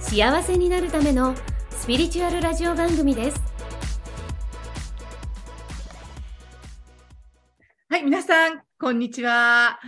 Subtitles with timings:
[0.00, 1.34] 幸せになるための
[1.70, 3.40] スピリチュアルラジオ番組です
[7.88, 9.78] はい、皆さん、こんにちは。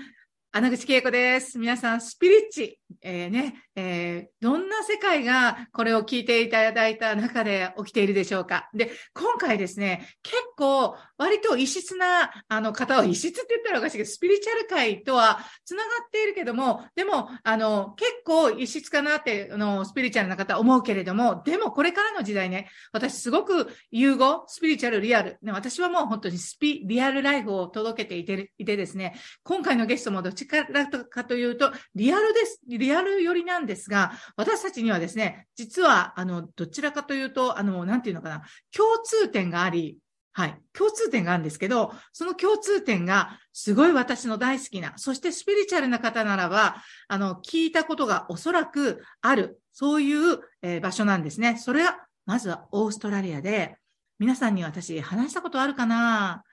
[0.53, 1.59] 穴口恵子です。
[1.59, 8.69] 皆さん、スピリッチ、えー、ね、えー、どんな世界がこれを聞いていただいた中で起きているでしょうか？
[8.75, 38.43] で、今回ですね、結構、割と異質な、あの方は異質って言ったらおかしいけど、スピリチュアル界とは繋がっているけども、でも、あの、結構異質かなって、あの、スピリチュアルな方は思うけれども、でもこれからの時代ね、私すごく融合、スピリチュアル、リアル、ね、私はもう本当にスピ、リアルライフを届けていて、いてですね、今回のゲストもどっちからかというと、リアルです、リアル寄りなんですが、私たちにはですね、実は、あの、どちらかというと、あの、なんていうのかな、
[38.77, 39.99] 共通点があり、
[40.35, 40.59] はい。
[40.73, 46.77] 共通点があるんですけど、その共通点がすごい私の大好きな、そしてスピリチュアルな方ならば、
[47.09, 51.59] あの、聞いたことがおそらくある、そういう、えー、場所なんですね。
[51.59, 53.77] それは、まずはオーストラリアで、
[54.19, 56.45] 皆さんに私話したことあるかな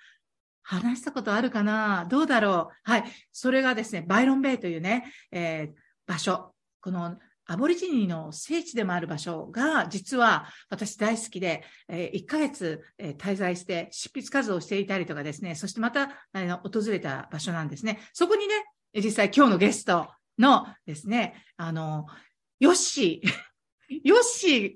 [0.64, 3.04] 話したことあるかなどうだろうはい。
[3.32, 5.74] それがですね、バイロンベイというね、えー、
[6.10, 6.56] 場所。
[6.82, 18.00] このアボリジニの聖地でもある場所が、実は私大好きで、えー、1ヶ月、えー、滞在して執筆活動をしていたりとかですね、そしてまた、あの訪れた場所なんですね。
[18.14, 18.54] そこにね、
[18.96, 22.08] 実際今日のゲストのですね、あの、
[22.60, 23.30] ヨッシー、
[24.04, 24.76] ヨッシー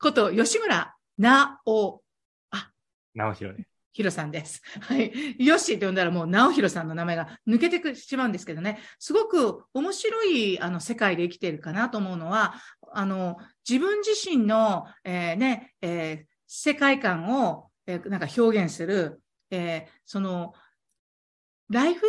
[0.00, 2.02] こと吉村直、
[2.50, 2.70] あ、
[3.14, 3.71] 直弘です。
[3.92, 4.62] ヒロさんです。
[4.80, 5.12] はい。
[5.38, 12.54] ヨッシーって呼んだらもう、直弘さんの名前が抜けてくしまうんですけどね、すごく面白い、あの、世界で生きているかなと思うのは、
[12.92, 13.36] あの、
[13.68, 20.54] 自分自身の、えー、ね、えー、世界観を、えー、なんか表現する、え、その、
[21.68, 22.06] ライフ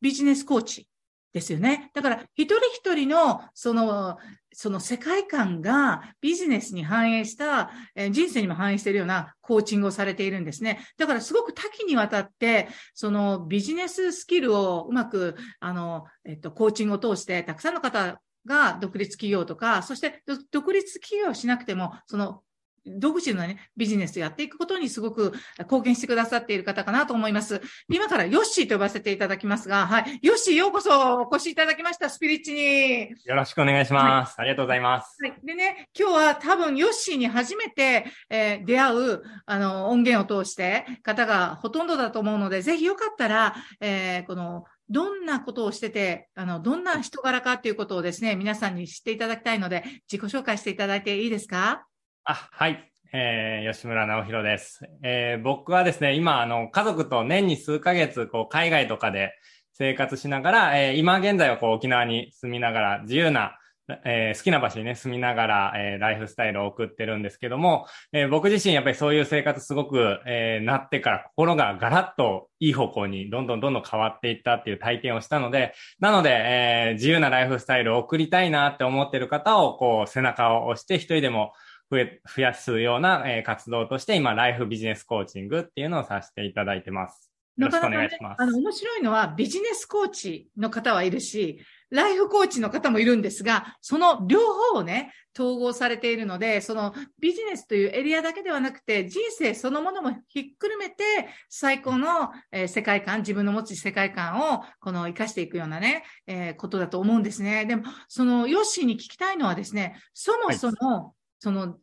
[0.00, 0.88] ビジネスコーチ
[1.36, 1.90] ですよね。
[1.92, 4.16] だから、一人一人の、その、
[4.54, 10.80] その世界観がビジネスに反映した、え、人生にも反映しているようなコーチングをされているんですね。
[10.96, 22.40] だからすごく多岐にわたって、そのビジネススキルをうまく、あの、えっと、コーチングを通して、たくさんの方が独立企業とか、そして独立企業しなくても、その
[22.86, 27.60] 独自のね、ビジネスをやっていくことにすごく貢献してくださっている方かなと思います。
[27.88, 30.18] 今からヨッシーと呼ばせていただきますが、はい。
[30.22, 33.10] ヨッシーようこそお越しいただきました、スピリッチに。
[33.24, 34.36] よろしくお願いします。
[34.38, 35.16] はい、ありがとうございます。
[35.22, 35.34] はい。
[35.44, 51.84] でね、今日は多分ヨッシーに初めて、えー、出会う、あの、音源を通して方がほとんどだと思うので、ぜひよかったら、えー、この、どんなことをしてて、あの、どんな人柄かっていうことをですね、皆さんに知っていただきたいので、自己紹介していただいていいですか？
[52.28, 52.92] あ、はい。
[53.12, 54.80] えー、吉村直弘です。
[55.04, 59.30] えー、僕はですね、今、あの、家族と年に数ヶ月、こう、海外とかで
[59.74, 63.56] 生活しながら、えー、今現在はこう、沖縄に住みながら、自由な、
[64.04, 81.52] えー、好きな場所にね、住みながら、えー、ライフスタイルを送ってるんですけども、えー、僕自身やっぱりそういう生活すごく、えー、なってから心がガラッといい方向にどんどんどんどん変わっていったっていう体験をしたので、なので、えー、自由なライフスタイルを送りたいなって思ってる方を、こう、背中を押して一人でも
[81.90, 87.32] 増え、増やすような、えー、活動として今、ライフビジネスコーチングっていうのをさせていただいてます。
[87.56, 88.38] よろしくお願いします。
[88.40, 91.60] なかなかね、あの、面白いのはビジネスコーチの方はいるし、
[91.90, 94.40] ライフコーチの方もいるんですが、その両
[94.72, 107.64] 方をね、統合されているので、そのビジネスというエリアだけではなくて、人生そのものもひっくるめて、最高の、えー、世界観、自分の持つ世界観を、この活かしていくようなね、えー、ことだと思うんですね。
[107.66, 111.12] でも、そのヨッシーに聞きたいのはですね、そもそも、はい、
[111.46, 111.76] その、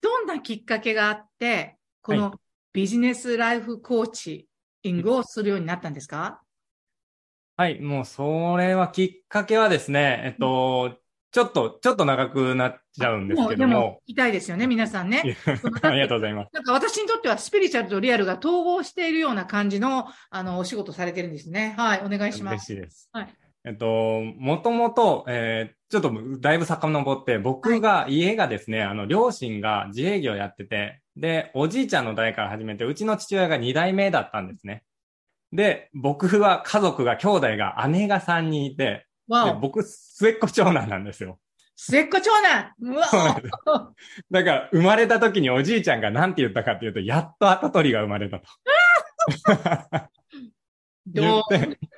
[0.00, 2.34] どんなきっかけがあって、この
[2.72, 4.48] ビジネスライフコーチ
[4.88, 6.42] ングをするようになったんですか、
[7.56, 10.98] はい、もうそれはきっかけはですね、えっと、
[11.30, 13.74] ちょっと、ちょっと長くなっちゃうんですけども。
[13.74, 15.22] もも痛いですよね、皆さんね。
[15.82, 16.50] ありがとうございます。
[16.52, 21.76] なんか私にとってはスピリチュアルとリアルが統合しているような感じの、あの、お仕事されてるんですね。
[21.78, 22.54] はい、お願いします。
[22.54, 23.08] 嬉しいです。
[23.12, 23.28] はい。
[23.68, 34.84] えっと、もともと、えー、ちょっとだいぶ遡って、僕が、家がですね、あの、両親が自営業やってて、で、おじいちゃんの代から始めて、うちの父親が2代目だったんですね。
[35.52, 41.38] で、僕は家族が、兄弟が、姉が3人いて、で僕、末っ子長男なんですよ。
[41.76, 42.72] 末っ子長男。
[42.80, 43.92] うわ
[44.30, 48.44] だから、生まれた時におじいちゃんが何て言ったかっていうと、やっと跡取りが生まれたと。
[51.06, 51.42] 言どう？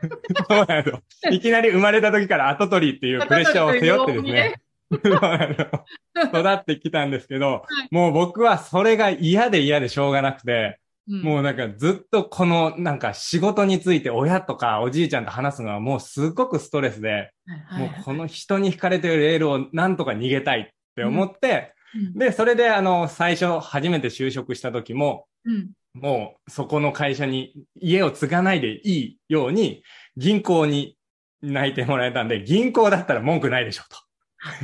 [0.49, 1.35] そう。
[1.35, 4.61] いきなり生まれた時から後取りっていうプレッシャーを背負ってですね。
[4.91, 11.23] 育ってきたんですけど、もう僕はそれが嫌で嫌でしょうがなくて、うん。
[11.23, 17.32] もうなんかずっとこのなんか仕事について親とかおじいちゃんと話すのはもうすごくストレスで、
[17.73, 20.67] もうこの人に惹かれてるレールをなんとか逃げたいっ
[20.97, 22.19] て思って、うん。
[22.19, 29.82] で、それであの最初初めて就職した時も、うんもうそこの会社に家を継がないでいいように
[30.16, 30.96] 銀行に
[31.42, 33.84] 泣いてもらえたんで、銀行だったら文句ないでしょ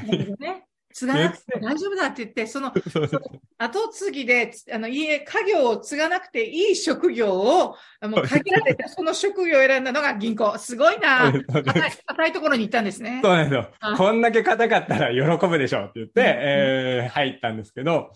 [0.09, 0.66] なるほどね。
[0.97, 2.81] 継がなくて大丈夫だって言って、そのと。
[2.89, 3.23] そうそう
[3.59, 10.57] 後継ぎで、つあの、家、家業を継がなくていい職業を、あもう限られたその職業を選んだのが銀行。
[10.59, 11.33] すごいな。
[11.53, 13.21] 硬い、ところに行ったんですね。
[13.23, 13.97] そうなんですよあ。
[13.97, 18.11] こんだけ硬かったら喜ぶでしょって言って、うんえー入ったんですけど、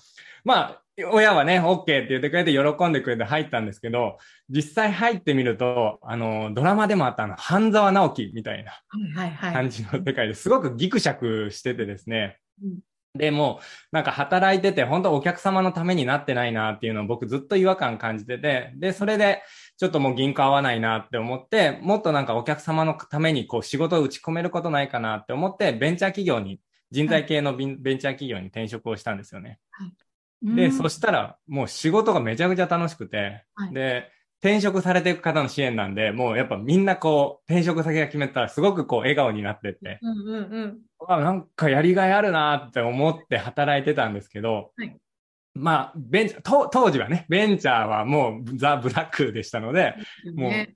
[0.44, 4.18] まあ、親はね、OK って言ってくれて喜んでくれて入ったんですけど、
[4.48, 8.72] 実際入ってみると、あの、ドラマでもあったあの、半沢直樹みたいな。
[9.52, 12.38] 感じの世界ですごくギクシャクしててですね。
[12.62, 12.78] うん。
[13.14, 19.42] でもう、なんか働いてて、本当お客様のためになってないなっていうのを僕ずっと違和感感じてて、で、それで、
[19.78, 26.60] ちょっともう銀行合わないなって思って、もっとなんかお客様のためにこう仕事を打ち込めることないかなって思って、ベンチャー企業に、
[26.92, 29.58] 人材系のベンチャー企業に転職をしたんですよね。
[30.42, 30.72] で、うん。
[30.72, 33.74] そしたら、もう仕事がめちゃくちゃ楽しくて、はい。
[33.74, 34.10] で、
[34.40, 40.78] 転職されていく方の支援なんで、もうやっぱみんなこう、転職先が決めたらすごくこう、笑顔になってって、うんうんうん。
[41.08, 44.96] あなんかやりがいあるなって思って働いてたんですけど、はい。
[45.54, 49.94] まあ、ベンチャー、と当時はね、ベンチャーはもうザ・ブラックでしたので、
[50.34, 50.74] もうね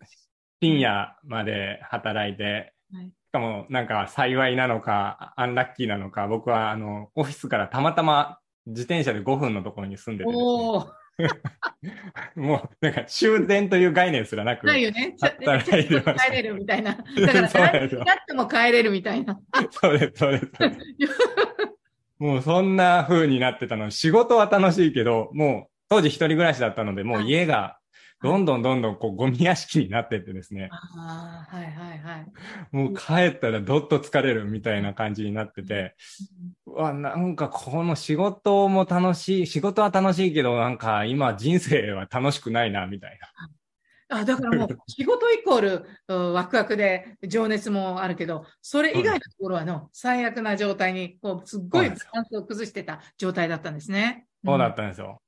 [0.61, 3.07] 深夜まで働いて、はい。
[3.07, 10.45] しかもなんか幸いなのか、アンラッキーなのか、僕はあの、オフィスからたまたま自転車で5分のところに住んでてですね、
[12.35, 15.15] もうなんか終電という概念すらなく、ないよね。
[15.19, 16.93] ちゃ働いてました帰れるみたいな。
[16.95, 19.39] だから、何になっても帰れるみたいな。
[19.71, 20.13] そうです。
[20.17, 20.47] そうです
[22.19, 23.91] もうそんな風になってたの。
[23.91, 27.79] 仕事は楽しいけど、もう当時一人暮らしだったので、もう家が
[28.25, 32.27] どんどんどんどんこうゴミ屋敷になってってですね、ああ、はいはいはい。
[32.73, 35.95] もう帰ったらどっと疲れるみたいな感じになってて、
[36.65, 43.19] うわ、なんかこの仕事も楽しい、仕事は楽しいけど、なんか今人生は楽しくないな、みたい
[44.09, 44.19] な。
[44.21, 54.25] あだからもう、仕事イコールうんワクワクで情熱もあるけど、それ以外のところはの最悪な状態に、こう、すっごいバランスを崩してた状態だったんですね。
[54.43, 55.21] そうだったんですよ。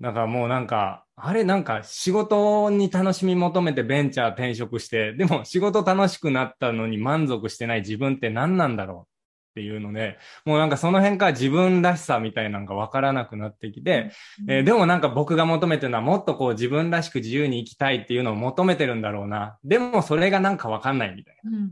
[0.00, 9.18] だからもうなんか、あれなんか仕事に楽しみ求めてベンチャー転職して、でも仕事楽しくなったのに満足してない自分って何なんだろう
[9.58, 14.12] っていうので、もうなんかその辺から自分らしさみたいなのがわからなくなってきて、
[14.42, 14.50] うん。
[14.50, 19.58] えーでもなんか僕が求めてるのはもっとこう自分らしく自由に生きたいっていうのを求めてるんだろうな。
[19.64, 21.70] でもそれがなんかわかんないみたいうん。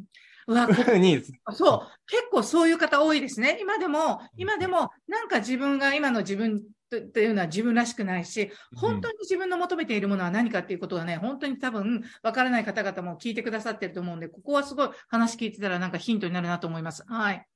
[0.49, 1.23] うわ、なふうに、
[1.53, 3.59] そう、結構そういう方多いですね。
[3.61, 17.05] 今でも、今でも、なんか自分が今の自分とっていうのは自分らしくないし、本当に自分の求めているものは何かっていうことがね、本当に多分、わからない方々も聞いてくださってると思うんで、ここはすごい話聞いてたらなんかヒントになるなと思います。
[17.07, 17.47] はい。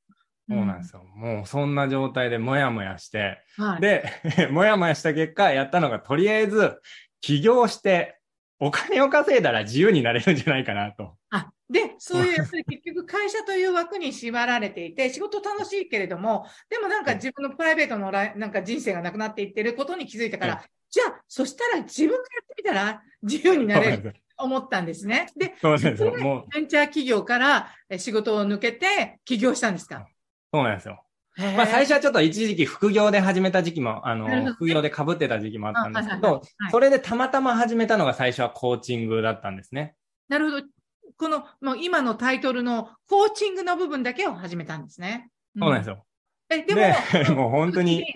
[0.49, 1.05] そうなんですよ。
[1.15, 3.65] もうそんな状態でもやもやして、うん。
[3.67, 3.81] はい。
[3.81, 4.05] で、
[4.51, 6.81] もやもやした結果、やったのが、とりあえず、
[7.21, 8.19] 起業して、
[8.59, 11.17] お金を稼いだら自由になれるんじゃないかなと。
[11.31, 25.29] あで、そういう、やっぱり結局会社という枠に縛られていて、仕事楽しいけれども、でもなんか自分のプライベートのなんか人生がなくなっていってることに気づいたから、はじゃあ、そしたら自分がやってみたら自由になれると思ったんですね。
[25.37, 26.17] で、そうなんですよ。
[26.17, 30.05] もう、ベンチャー企業からえ仕事を抜けて起業したんですか？
[30.53, 31.05] そうなんですよ。
[31.37, 39.95] ままあ最初はちょっと一時期副業で始めた時期も、あの副業で被ってた時期もあったんですけあはいはいはいどはい、それでたまたま始めたのが最初はコーチングだったんですね。
[40.29, 40.67] なるほど。
[41.21, 45.29] この、もう今のタイトルのコーチングの部分だけを始めたんですね。
[45.59, 45.97] そうなんですよ。
[45.97, 46.07] よ。
[46.49, 46.95] え、でも、で、
[47.37, 48.07] もう本当に、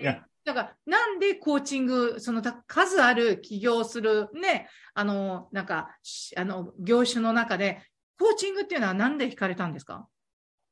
[0.47, 7.83] だから、なんでコーチング、そのた数ある起業するね、あの、なんか、しあの、業種の中で、
[8.19, 10.09] コーチングっていうのはなんで惹かれたんですか？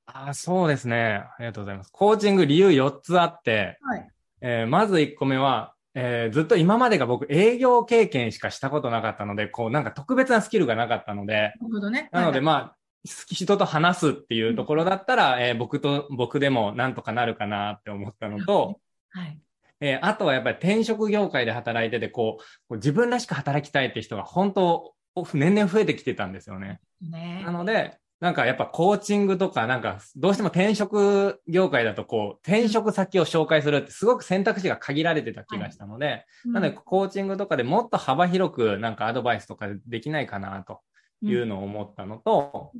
[0.07, 1.25] あそうですね。
[1.25, 1.91] ありがとうございます。
[1.93, 4.09] コーチング理由4つあって、はい。
[4.41, 12.09] えーまず1個目は、えーずっと今までが僕営業経験しかしたことなかったので、こうなんか特別なスキルがなかったので、なるほどね。
[12.13, 18.81] なのではいまあ、人と話すっていうところだったら、えー僕と、僕でもなんとかなるかなって思ったのと、
[19.11, 19.39] はい。
[19.81, 24.95] えーあとはやっぱり転職業界で働いてて、こう、こう自分らしく働きたいって人が本当、
[25.35, 26.81] 年々増えてきてたんですよね。
[27.03, 40.83] ねなので、なんかやっぱコーチングとか、なんかどうしても転職業界だとこう、転職先を紹介するってすごく選択肢が限られてた気がしたので、なのでコーチングとかでもっと幅広くなんかアドバイスとかできないかなと
[41.21, 42.71] いうのを思ったのと、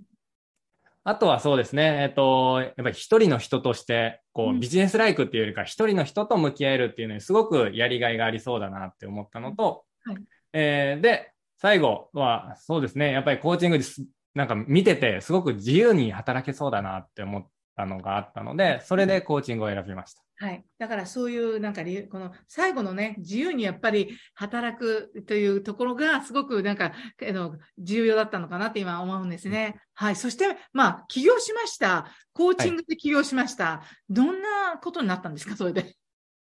[1.03, 10.17] あとはそうですね、えっと、やっぱり一人の人として、こう、ビジネスライクっていうよりか、一人の人と向き合えるっていうのにすごくやりがいがありそうだなって思ったのと、はい、
[10.53, 17.47] えー、で、最後は、そうですね、やっぱりコーチングです、なんか見てて、すごく自由に働けそうだなって思っ
[17.77, 20.23] たのがあったので、それでコーチングを選びました。
[20.37, 20.65] はい。
[20.79, 26.93] だからそういうなんか理由、この最後のね、自由にやっぱり働くというところがすごくなんか、
[27.29, 29.77] あの、重要だったのかなって今思うんですね。
[29.95, 30.17] はい。
[30.17, 32.07] そして、まあ、起業しました。
[32.33, 33.65] コーチングで起業しました。
[33.65, 35.95] はい、どんなことになったんですか、それで？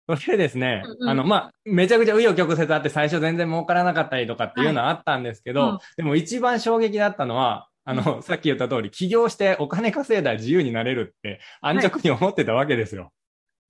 [0.07, 13.11] それでですね、うんうん、あの、まあ、めちゃくちゃ紆余曲折あって最初全然儲からなかったりとかっていうのはあったんですけど、はいうん、でも一番衝撃だったのは、あの、さっき言った通り、起業してお金稼いだら自由になれるって安直に思ってたわけですよ。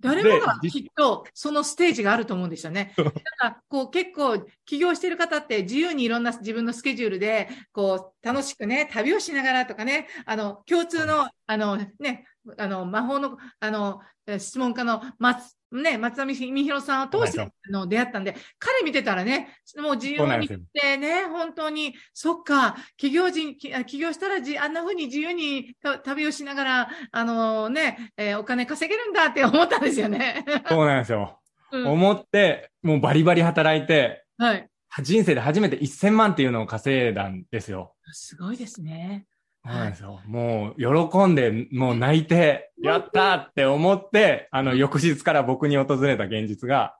[0.03, 2.93] 誰もがきっとそのステージがあると思うんですよね。
[2.97, 12.25] だからこう結構起業してる方って自由にいろんな自分のスケジュールでこう楽しくね、旅をしながらとかね、あの共通のあのね、
[12.57, 14.01] あの魔法のあの
[14.37, 30.45] 質問家の松ね、松田美弘さんを通しての出会ったんで、彼見てたらね、もう自由にってね、本当に、そっか、企業人、起業したらじ、あんな風に自由に旅をしながら、あのね、えー、お金稼げるんだって思ったんですよね。
[30.67, 31.39] そうなんですよ。
[31.71, 34.69] うん、思って、もうバリバリ働いて、はい。
[35.01, 37.95] 人生で初めて1000万っていうのを稼いだんですよ。
[38.11, 39.25] すごいですね。
[39.65, 40.19] そうなんですよ。
[40.25, 46.97] もう、喜んで、もう泣いて、 やったって思って、あの、翌日から僕に訪れた現実が、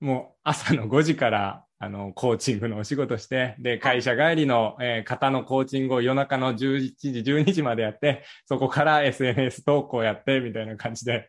[0.00, 11.28] もう、朝の5時から、あの、コーチングのお仕事して、で、会社帰りの、えー、方のコーチングを夜中の11時、12時までやって、そこから SNS 投稿やって、みたいな感じで。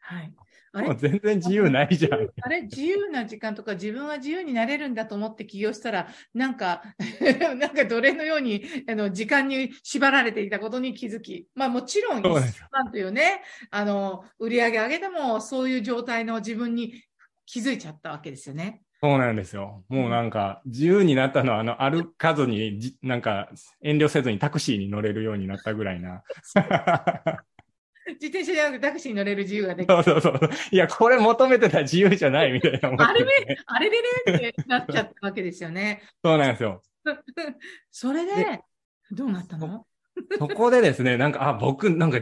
[0.00, 0.32] はい。
[0.72, 0.94] あれ？
[0.94, 2.28] 全然自由ないじゃん。
[2.40, 2.62] あれ？
[2.62, 6.82] 自由な時間とか自分は自由になれるんだと思って起業したら、なんか
[7.58, 12.30] なんか奴隷のようにあの時間に縛られていたことに気づき、まあもちろん、な
[12.84, 17.02] んというね、あの、売り上げ上げてもそういう状態の自分に
[17.46, 18.82] 気づいちゃったわけですよね。
[19.02, 19.82] そうなんですよ。
[19.88, 23.48] もうなんか、自由になったのは、あの、歩かずに、なんか、
[23.82, 26.22] 遠慮せずにタクシーに乗れるようになったぐらいな。
[28.20, 30.04] 自転車じゃなくてタクシーに乗れる自由ができる。
[30.04, 30.50] そうそうそう。
[30.70, 36.02] いや、これ求めてた自由じゃないみたいな、 ね、あれで、あれでねってなっちゃったわけですよね。
[36.22, 36.82] そうなんですよ。
[37.90, 38.60] そ れで、
[39.10, 39.86] どうなったの？
[40.38, 42.18] そこでですね、なんか、あ、僕、なんか、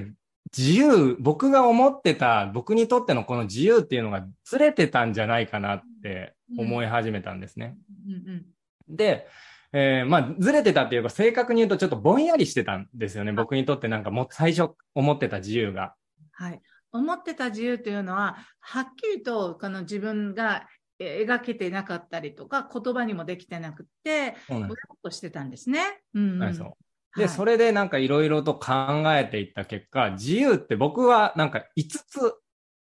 [0.57, 7.76] 自由、僕が思ってた、僕にとってのこの自由っていうのがずれてたんじゃないかなって思い始めたんですね。
[8.07, 8.47] うんうん
[8.88, 9.26] うん、で、
[9.73, 13.33] えー、まあ、ずれてたっていうか、正確に言うとちょっとぼんやりしてたんですよね。
[13.33, 15.95] 僕にとってなんかもう最初思ってた自由が。
[16.33, 16.61] はい。
[16.93, 20.67] 思ってた自由というのは、はっきりとこの自分が
[20.99, 24.69] 描けてなかったりとか、言葉にもできてなくて、ぼやっ
[25.03, 26.01] としてたんですね。
[26.15, 26.73] うん、うん、そう
[27.19, 32.35] で、はい、それでなんかいろいろと考えていった結果、自由って僕はなんか5つ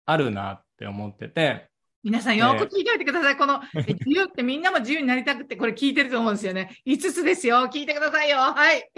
[0.05, 1.68] あるなって思ってて、
[2.03, 3.37] 皆さんよく聞いておいてください。
[3.37, 6.77] この 自由ってみんなも自由になりたくてこれ聞いてると思うんですよね。
[6.85, 7.57] 5つですよ。
[7.71, 8.37] 聞いてくださいよ。
[8.37, 8.89] はい。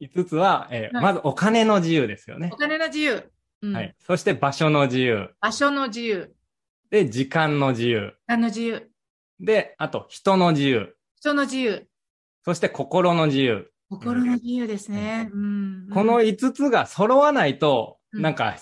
[0.00, 2.50] 5つは、えーはい、まずお金の自由ですよね。
[2.52, 3.30] お金の自由。
[3.62, 3.94] うん、はい。
[3.98, 5.30] そして場所の自由。
[5.40, 6.34] 場所の自由。
[6.90, 8.14] で、時間の自由。
[8.26, 8.90] 時間の自由。
[9.38, 10.96] で、あと人の自由。
[11.16, 11.86] 人の自由。
[12.44, 13.70] そして心の自由。
[13.88, 15.30] 心の自由ですね。
[15.32, 18.56] うん、この5つが揃わないと、なんか、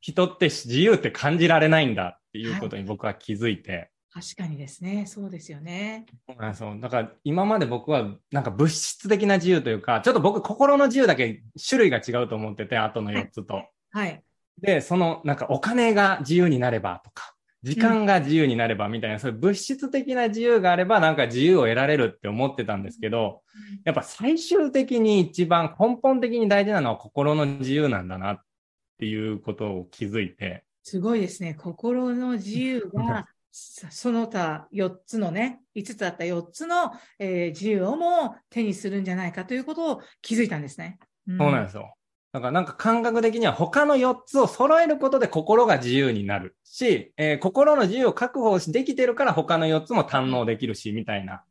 [0.00, 3.90] 人って自由って感じられないんだっていうことに僕は気づいて。
[4.10, 5.04] はい、確かにですね。
[5.06, 6.06] そうですよね。
[6.54, 13.54] そうだから今まで僕はなんか物質的な自由というか、ちょっと僕心の自由だけ種類が違うと思ってて、あとの4つと。
[13.54, 13.68] はい。
[13.92, 14.22] はい、
[14.62, 23.42] で、そのなんかお金が自由になればとか、時間が自由になればみたいな、うん、そういう物質的な自由があればなんか自由を得られるって思ってたんですけど、
[23.84, 28.40] やっぱ最終的に一番根本的に大事なのは心の自由なんだなっ
[28.98, 30.64] ていうことを気づいて。
[30.82, 31.54] すごいですね。
[31.54, 40.98] 心の自由が、その他4つのね、5つあった4つの、えー、自由をも手にするんじゃないかということを気づいたんですね。
[41.28, 41.94] うん、そうなんですよ。
[42.32, 51.44] だからなんか感覚的には他の4つを揃えることで心が自由になるし、えー、心の自由を確保できてるから他の4つも堪能できるし、みたいな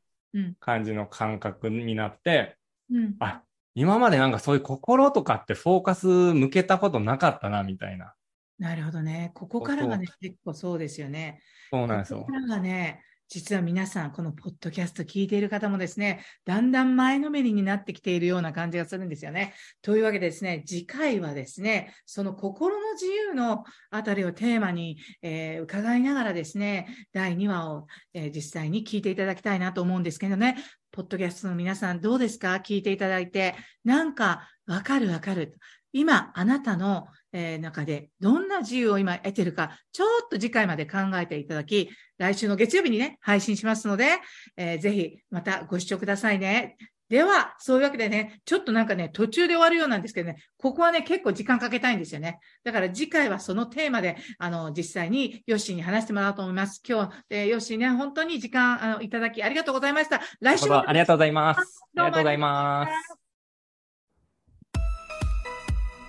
[0.60, 2.58] 感じの感覚になって、
[2.92, 3.44] うん、あ、
[3.76, 8.14] 今までなんかそういう心とかってフォーカス向けたことなかったな、みたいな。
[8.62, 9.32] なるほどね。
[9.34, 11.42] ここからがね、結構そうですよね。
[11.72, 12.20] そうなんですよ。
[12.20, 19.56] ここからがね、実は皆さん、このポッドキャスト聞いている方もですね、だんだん前のめりになってきているような感じがするんですよね。
[19.82, 30.58] というわけでですね、次回はですね、その心の自由のあたりをテーマに、えー、伺いながらですね、第2話を、えー、実際に聞いていただきたいなと思うんですけどね、
[30.92, 32.54] ポッドキャストの皆さんどうですか？
[32.58, 35.58] 聞いていただいて、なんかわかるわかる。
[35.94, 44.20] 今、あなたの、えー、中でどんな自由を今得てるか、ちょっと次回まで考えていただき、来週の月曜日にね、配信しますので、
[44.58, 46.78] えー、ぜひまたご視聴くださいね。
[47.12, 52.40] では、そういうわけでね、ちょっとなんかね、途中で終わるようなんですけどね、ここはね、結構時間かけたいんですよね。
[52.64, 56.82] だから次回はそのテーマで、あの、実際にヨッシーに話してもらおうと思います。
[56.88, 60.22] 今日、えー、ヨッシーね、本当に時間あのいただきありがとうございました。
[60.40, 60.90] 来週も。
[60.90, 61.82] ありがとうございます。
[61.98, 63.21] ありがとうございます。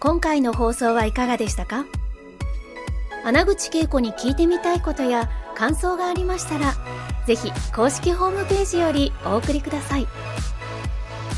[0.03, 1.85] 今回の放送はいかがでしたか？
[3.25, 6.75] 穴口恵子に聞いてみたいことや感想がありましたら、
[7.25, 10.09] ぜひ公式ホームページよりお送りください。